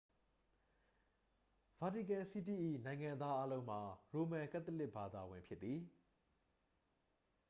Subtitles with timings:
[1.79, 3.81] ဗာတီကန်စီးတီး၏ နိုင်ငံသားအားလုံးမှာ
[4.11, 5.81] ရိုမန်ကတ်သလစ်ဘာသာဝင် ဖြစ်သည်